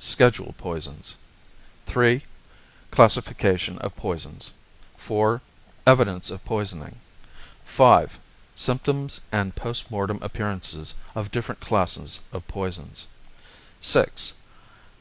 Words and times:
Scheduled 0.00 0.56
Poisons 0.58 1.14
80 1.88 2.00
III. 2.00 2.24
Classification 2.90 3.78
of 3.78 3.94
Poisons 3.94 4.52
83 4.98 5.16
IV. 5.34 5.40
Evidence 5.86 6.28
of 6.28 6.44
Poisoning 6.44 6.96
85 7.62 8.10
V. 8.14 8.18
Symptoms 8.56 9.20
and 9.30 9.54
Post 9.54 9.88
Mortem 9.92 10.18
Appearances 10.22 10.92
of 11.14 11.30
Different 11.30 11.60
Classes 11.60 12.18
of 12.32 12.48
Poisons 12.48 13.06
86 13.80 14.32
VI. 14.32 14.36